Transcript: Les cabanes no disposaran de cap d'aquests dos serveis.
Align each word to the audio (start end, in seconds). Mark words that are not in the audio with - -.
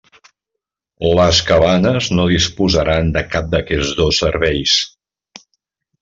Les 1.19 1.41
cabanes 1.49 2.07
no 2.19 2.25
disposaran 2.33 3.11
de 3.17 3.23
cap 3.35 3.51
d'aquests 3.55 3.91
dos 4.03 4.23
serveis. 4.25 4.73